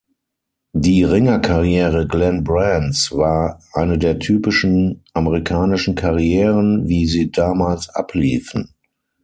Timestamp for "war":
3.15-3.61